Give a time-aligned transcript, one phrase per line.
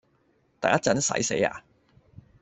[0.59, 1.61] 等一陣洗死呀？